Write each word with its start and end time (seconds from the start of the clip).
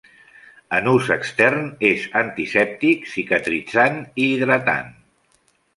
En 0.77 0.87
ús 0.91 1.09
extern 1.15 1.67
és 1.91 2.07
antisèptic, 2.23 3.07
cicatritzant 3.13 4.03
i 4.27 4.31
hidratant. 4.33 4.95